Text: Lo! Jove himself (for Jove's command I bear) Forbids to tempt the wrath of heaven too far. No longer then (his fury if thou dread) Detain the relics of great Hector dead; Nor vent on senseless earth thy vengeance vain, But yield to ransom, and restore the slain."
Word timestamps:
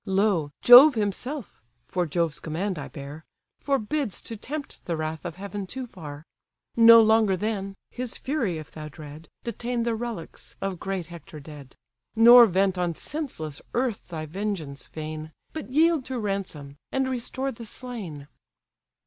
Lo! 0.03 0.51
Jove 0.63 0.95
himself 0.95 1.61
(for 1.87 2.07
Jove's 2.07 2.39
command 2.39 2.79
I 2.79 2.87
bear) 2.87 3.23
Forbids 3.59 4.19
to 4.23 4.35
tempt 4.35 4.83
the 4.85 4.97
wrath 4.97 5.25
of 5.25 5.35
heaven 5.35 5.67
too 5.67 5.85
far. 5.85 6.25
No 6.75 7.03
longer 7.03 7.37
then 7.37 7.75
(his 7.91 8.17
fury 8.17 8.57
if 8.57 8.71
thou 8.71 8.87
dread) 8.89 9.29
Detain 9.43 9.83
the 9.83 9.93
relics 9.93 10.55
of 10.59 10.79
great 10.79 11.05
Hector 11.13 11.39
dead; 11.39 11.75
Nor 12.15 12.47
vent 12.47 12.79
on 12.79 12.95
senseless 12.95 13.61
earth 13.75 14.07
thy 14.07 14.25
vengeance 14.25 14.87
vain, 14.87 15.33
But 15.53 15.69
yield 15.69 16.03
to 16.05 16.17
ransom, 16.17 16.77
and 16.91 17.07
restore 17.07 17.51
the 17.51 17.65
slain." 17.65 18.27